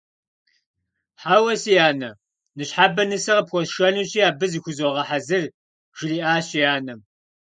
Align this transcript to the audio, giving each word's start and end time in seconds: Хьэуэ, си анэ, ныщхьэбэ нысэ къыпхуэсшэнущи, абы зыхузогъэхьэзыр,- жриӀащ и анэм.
Хьэуэ, 1.21 1.53
си 1.61 1.73
анэ, 1.89 2.09
ныщхьэбэ 2.57 3.03
нысэ 3.09 3.33
къыпхуэсшэнущи, 3.37 4.21
абы 4.29 4.45
зыхузогъэхьэзыр,- 4.51 5.43
жриӀащ 5.97 6.49
и 6.59 6.61
анэм. 6.75 6.99